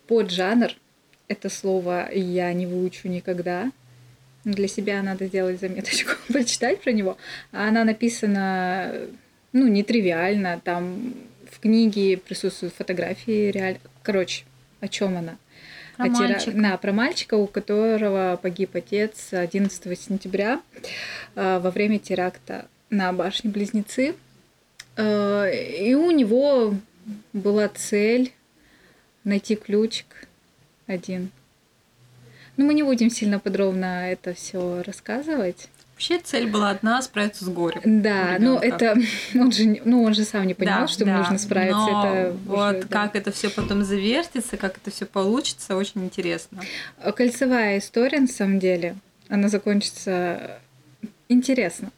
[0.06, 0.76] Поджанр.
[1.28, 3.72] Это слово я не выучу никогда.
[4.44, 7.18] Для себя надо сделать заметочку, почитать про него.
[7.52, 8.94] А она написана,
[9.52, 10.62] ну, нетривиально.
[10.64, 11.16] Там
[11.52, 13.80] в книге присутствуют фотографии реально.
[14.04, 14.46] Короче,
[14.80, 15.38] о чем она?
[15.98, 16.52] Про о мальчика.
[16.52, 16.62] Тира...
[16.62, 20.62] Да, про мальчика, у которого погиб отец 11 сентября
[21.34, 24.16] э, во время теракта на башне Близнецы.
[24.96, 26.76] Э, и у него
[27.34, 28.34] была цель
[29.24, 30.28] найти ключик
[30.88, 31.32] один.
[32.56, 35.70] Но мы не будем сильно подробно это все рассказывать.
[35.94, 37.82] Вообще цель была одна справиться с горем.
[37.84, 38.96] Да, но это
[39.36, 41.80] он же, ну он же сам не понимал, да, что да, ему нужно справиться.
[41.80, 43.20] Но это вот уже, как да.
[43.20, 46.62] это все потом завертится, как это все получится, очень интересно.
[47.16, 48.96] Кольцевая история на самом деле,
[49.28, 50.60] она закончится
[51.30, 51.92] интересно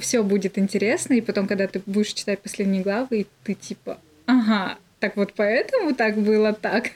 [0.00, 4.78] все будет интересно, и потом, когда ты будешь читать последние главы, и ты типа, ага,
[5.00, 6.90] так вот поэтому так было так.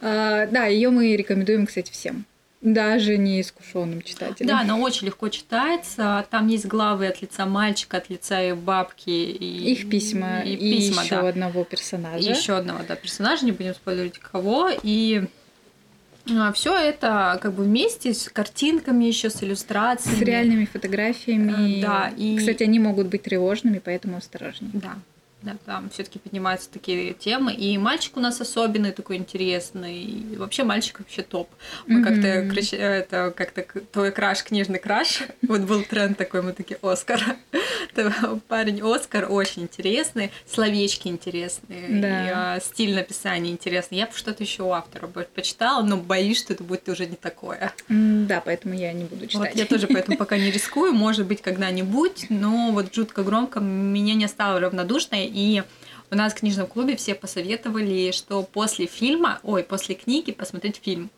[0.00, 2.24] А, да, ее мы рекомендуем, кстати, всем.
[2.60, 4.48] Даже не искушенным читателям.
[4.48, 6.24] Да, она очень легко читается.
[6.30, 9.10] Там есть главы от лица мальчика, от лица и бабки.
[9.10, 10.42] И, Их письма.
[10.44, 11.28] И, и письма, еще да.
[11.28, 12.28] одного персонажа.
[12.28, 14.70] Еще одного, да, персонажа, не будем спойлерить кого.
[14.84, 15.24] И
[16.52, 20.18] все это как бы вместе с картинками еще с иллюстрациями.
[20.18, 21.78] С реальными фотографиями.
[21.78, 22.12] Э, да.
[22.16, 22.36] И...
[22.36, 24.70] Кстати, они могут быть тревожными, поэтому осторожнее.
[24.74, 24.96] Да
[25.42, 27.52] да, там все-таки поднимаются такие темы.
[27.52, 30.02] И мальчик у нас особенный, такой интересный.
[30.02, 31.48] И вообще мальчик вообще топ.
[31.86, 32.48] Мы mm-hmm.
[32.52, 35.22] как-то это как-то твой краш, книжный краш.
[35.52, 37.20] Вот был тренд такой, мы такие Оскар.
[38.48, 42.26] Парень Оскар очень интересный, словечки интересные, да.
[42.26, 43.98] и, а, стиль написания интересный.
[43.98, 47.72] Я бы что-то еще у автора почитала, но боюсь, что это будет уже не такое.
[47.88, 49.50] Да, поэтому я не буду читать.
[49.50, 54.14] Вот я тоже поэтому пока не рискую, может быть, когда-нибудь, но вот жутко громко меня
[54.14, 55.62] не оставило равнодушной и
[56.10, 61.10] у нас в книжном клубе все посоветовали, что после фильма, ой, после книги посмотреть фильм.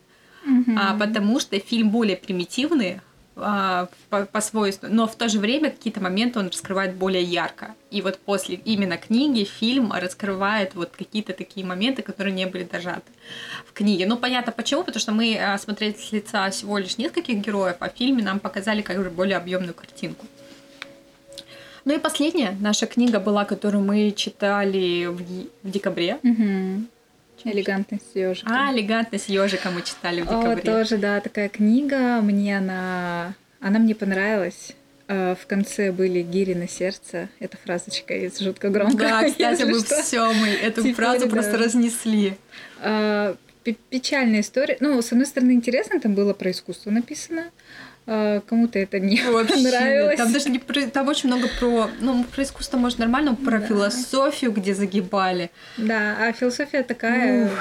[0.46, 0.76] Угу.
[0.78, 3.00] А, потому что фильм более примитивный
[3.36, 7.74] а, по, по свойству, но в то же время какие-то моменты он раскрывает более ярко.
[7.90, 13.10] И вот после именно книги фильм раскрывает вот какие-то такие моменты, которые не были дожаты
[13.66, 14.06] в книге.
[14.06, 17.90] Ну, понятно почему, потому что мы а, смотрели с лица всего лишь нескольких героев, а
[17.90, 20.26] в фильме нам показали как бы более объемную картинку.
[21.84, 25.20] Ну и последняя наша книга была, которую мы читали в,
[25.62, 26.18] в декабре.
[26.22, 26.86] Угу.
[27.44, 28.48] Элегантность ежика.
[28.50, 30.62] А, элегантность ежика мы читали в декабре.
[30.62, 32.20] О, тоже, да, такая книга.
[32.22, 34.72] Мне она, она мне понравилась.
[35.08, 37.28] А, в конце были гири на сердце.
[37.38, 38.96] Это фразочка из жутко громко.
[38.96, 42.34] Да, кстати, мы все мы эту типа, фразу просто разнесли.
[42.80, 43.36] А,
[43.90, 44.78] печальная история.
[44.80, 47.50] Ну, с одной стороны, интересно, там было про искусство написано.
[48.06, 50.16] А, кому-то это не Вообще, нравилось.
[50.18, 53.60] Там даже не про, там очень много про, ну, про искусство, может, нормально, но про
[53.60, 53.66] да.
[53.66, 55.50] философию, где загибали.
[55.78, 57.52] Да, а философия такая, Ух.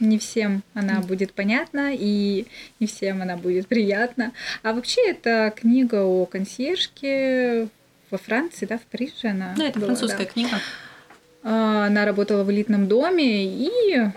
[0.00, 2.46] не всем она будет понятна, и
[2.80, 4.32] не всем она будет приятна.
[4.62, 7.68] А вообще, это книга о консьержке
[8.10, 10.32] во Франции, да, в Париже она Ну, это была, французская да.
[10.32, 10.60] книга.
[11.44, 14.10] А, она работала в элитном доме, и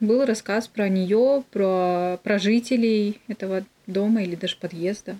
[0.00, 5.16] был рассказ про нее, про, про жителей этого дома или даже подъезда.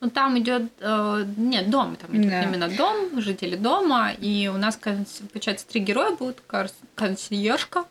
[0.00, 2.42] Ну, там идет, э, нет, дом, там идет да.
[2.42, 6.42] именно дом, жители дома, и у нас, получается, три героя будут,
[6.94, 7.86] консьержка,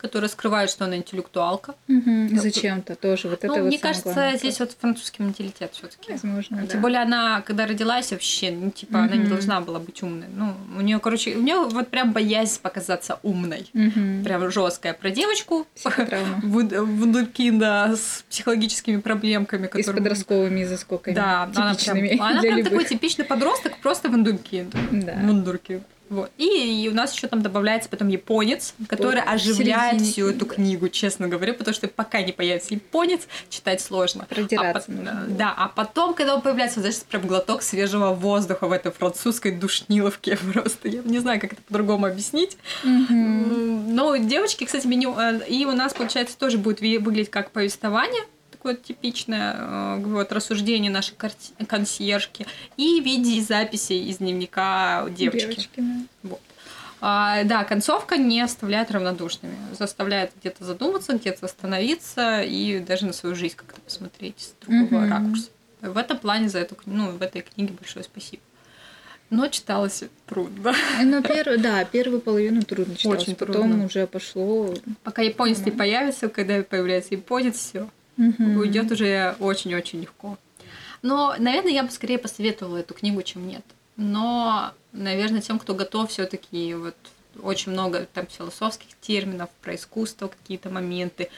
[0.00, 1.74] которая скрывает, что она интеллектуалка.
[1.88, 2.28] Угу.
[2.32, 3.28] Зачем-то тоже.
[3.28, 6.68] Вот ну, это мне вот кажется, главный здесь вот французский менталитет все таки Возможно, Тем
[6.68, 6.78] да.
[6.78, 10.28] более она, когда родилась вообще, ну, типа, она не должна была быть умной.
[10.34, 13.68] Ну, у нее, короче, у нее вот прям боязнь показаться умной.
[13.72, 14.24] Мгм.
[14.24, 15.66] Прям жесткая про девочку.
[16.42, 20.02] Вундеркинда с психологическими проблемками, И с которые...
[20.02, 21.14] подростковыми заскоками.
[21.14, 24.74] Да, она прям, типичными она прям такой типичный подросток, просто вундеркинд.
[24.90, 25.14] Да.
[25.22, 25.84] Вундеркинд.
[26.10, 26.30] Вот.
[26.36, 30.44] И, и у нас еще там добавляется потом японец, который в оживляет середине, всю эту
[30.44, 30.54] да.
[30.56, 34.26] книгу, честно говоря, потому что пока не появится японец, читать сложно.
[34.28, 35.24] Продираться а, нужно.
[35.28, 39.52] Да, а потом, когда он появляется, вот, знаешь, прям глоток свежего воздуха в этой французской
[39.52, 40.88] душниловке просто.
[40.88, 42.58] Я не знаю, как это по-другому объяснить.
[42.84, 45.16] М, Ну, девочки, кстати, меню...
[45.18, 48.22] э, И у нас, получается, тоже будет выглядеть как повествование,
[48.60, 51.14] такое типичное э, вот, рассуждение нашей
[51.66, 52.46] консьержки,
[52.76, 55.46] и в виде записей из дневника девочки.
[55.46, 56.06] Девочки, да.
[56.24, 56.40] Вот.
[57.00, 63.34] А, да, концовка не оставляет равнодушными, заставляет где-то задуматься, где-то остановиться и даже на свою
[63.34, 65.10] жизнь как-то посмотреть с другого Мгм.
[65.10, 65.48] ракурса.
[65.80, 68.42] В этом плане за эту, ну, в этой книге большое спасибо.
[69.30, 70.74] Но читалось трудно.
[71.02, 73.86] Ну, первую, да, первую половину трудно читалось, Очень потом трудно.
[73.86, 74.74] уже пошло.
[75.02, 77.88] Пока японец не появится, когда появляется японец, все
[78.20, 78.58] Мгм.
[78.58, 80.36] уйдет уже очень-очень легко.
[81.02, 83.64] Но, наверное, я бы скорее посоветовала эту книгу, чем нет.
[83.96, 86.96] Но, наверное, тем, кто готов все-таки вот
[87.42, 91.30] очень много там философских терминов про искусство, какие-то моменты,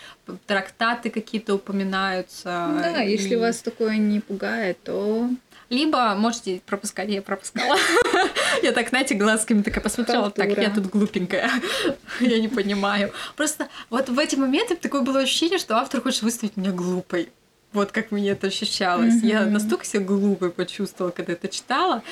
[0.46, 2.44] трактаты какие-то упоминаются.
[2.82, 5.28] Да, если и- вас такое не пугает, то
[5.68, 7.78] Либо можете пропускать, я пропускала.
[8.62, 11.50] Я так, знаете, глазками такая посмотрела, так, я тут глупенькая,
[12.20, 13.10] я не понимаю.
[13.34, 17.30] Просто вот в эти моменты такое было ощущение, что автор хочет выставить меня глупой.
[17.72, 19.22] Вот как мне это ощущалось.
[19.22, 22.02] Я настолько себя глупой почувствовала, когда это читала.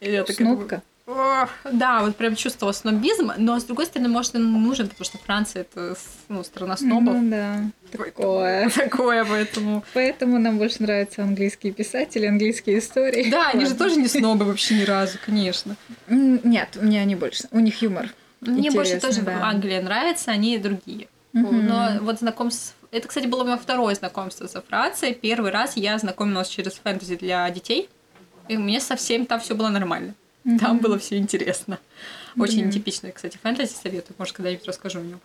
[0.00, 0.82] Я думаю, снопка.
[1.72, 5.62] Да, вот прям чувствовала снобизм, но с другой стороны, может, он нужен, потому что Франция
[5.62, 5.96] это
[6.28, 7.14] ну, страна снобов.
[7.14, 8.70] Ну да, такое.
[8.74, 9.84] Такое, поэтому...
[9.94, 13.30] Поэтому нам больше нравятся английские писатели, английские истории.
[13.30, 15.76] Да, они же тоже не снобы вообще ни разу, конечно.
[16.08, 17.48] Нет, мне они больше.
[17.50, 18.10] У них юмор.
[18.40, 19.42] Мне больше тоже да.
[19.42, 21.08] Англия нравится, они другие.
[21.32, 21.66] Мгм.
[21.66, 22.74] Но вот знакомство...
[22.90, 25.14] Это, кстати, было мое второе знакомство со Францией.
[25.14, 27.88] Первый раз я знакомилась через фэнтези для детей.
[28.48, 30.14] И мне совсем там все было нормально.
[30.58, 31.78] Там было все интересно.
[32.38, 34.14] Очень типичное, кстати, фэнтези советую.
[34.18, 35.20] Может, когда-нибудь расскажу о нем.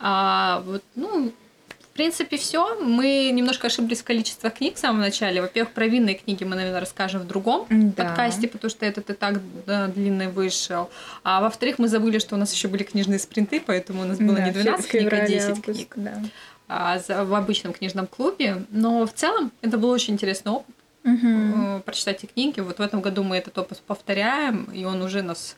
[0.00, 1.32] А вот, ну,
[1.68, 2.74] в принципе, все.
[2.82, 5.40] Мы немножко ошиблись в количестве книг в самом начале.
[5.40, 8.04] Во-первых, про винные книги мы, наверное, расскажем в другом Да.
[8.04, 10.90] подкасте, потому что этот и так да, длинный вышел.
[11.22, 14.34] А во-вторых, мы забыли, что у нас еще были книжные спринты, поэтому у нас было
[14.36, 16.22] Да, не 12 книг, а февраль, 10 август, книг Да.
[16.66, 18.64] а, за- в обычном книжном клубе.
[18.70, 20.73] Но в целом это был очень интересный опыт
[21.04, 21.82] Мгм.
[21.82, 22.60] прочитать эти книги.
[22.60, 25.56] Вот в этом году мы этот опыт повторяем, и он уже нас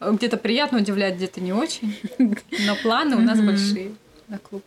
[0.00, 1.96] э, где-то приятно удивляет, где-то не очень.
[2.18, 3.92] Но планы у нас большие
[4.28, 4.64] на клуб.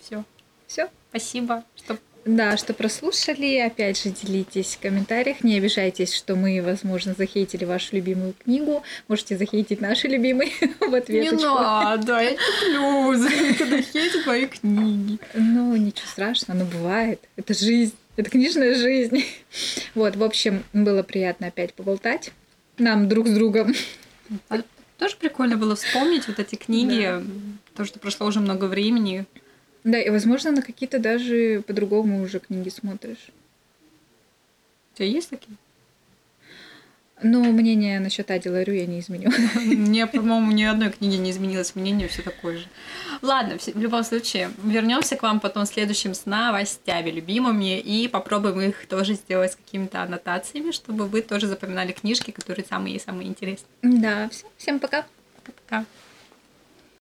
[0.00, 0.24] Все.
[0.66, 0.88] Все.
[1.10, 3.58] Спасибо, что Да, что прослушали.
[3.58, 5.44] Опять же, делитесь в комментариях.
[5.44, 8.82] Не обижайтесь, что мы, возможно, захейтили вашу любимую книгу.
[9.08, 10.50] Можете захейтить наши любимые
[10.80, 11.46] в не ответочку.
[11.46, 12.36] надо, я не
[12.72, 15.18] люблю, когда хейтят мои книги.
[15.34, 17.20] Ну, ничего страшного, но бывает.
[17.36, 17.94] Это жизнь.
[18.16, 19.24] Это книжная жизнь.
[19.94, 22.32] Вот, в общем, было приятно опять поболтать.
[22.78, 23.74] Нам друг с другом.
[24.48, 24.62] А
[24.98, 27.22] Тоже прикольно было вспомнить вот эти книги,
[27.74, 29.26] то, что прошло уже много времени.
[29.84, 33.28] Да, и, возможно, на какие-то даже по-другому уже книги смотришь.
[34.92, 35.56] У тебя есть такие?
[37.22, 39.30] Но мнение насчет Ади Ларю я не изменю.
[39.54, 42.66] Мне, по-моему, ни одной книги не изменилось мнение, все такое же.
[43.22, 48.86] Ладно, в любом случае, вернемся к вам потом следующим с новостями любимыми и попробуем их
[48.86, 53.68] тоже сделать с какими-то аннотациями, чтобы вы тоже запоминали книжки, которые самые-самые интересные.
[53.82, 54.46] Да, все.
[54.56, 55.06] Всем пока.
[55.44, 55.84] Пока.